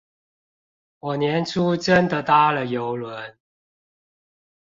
[1.01, 3.35] 我年初真的搭了郵輪